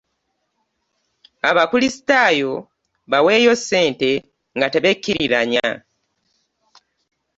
[1.49, 2.53] Abakrisitaayo
[3.11, 4.09] baweeyo ssente
[4.57, 5.67] ngabtebekkiriranya